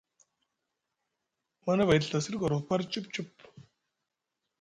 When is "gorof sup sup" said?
2.41-3.29